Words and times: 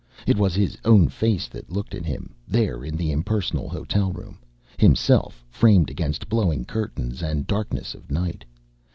It 0.25 0.35
was 0.39 0.55
his 0.55 0.79
own 0.83 1.09
face 1.09 1.47
that 1.49 1.69
looked 1.71 1.93
at 1.93 2.05
him, 2.07 2.33
there 2.47 2.83
in 2.83 2.97
the 2.97 3.11
impersonal 3.11 3.69
hotel 3.69 4.11
room, 4.11 4.39
himself 4.77 5.45
framed 5.47 5.91
against 5.91 6.27
blowing 6.27 6.65
curtains 6.65 7.21
and 7.21 7.45
darkness 7.45 7.93
of 7.93 8.09
night. 8.09 8.43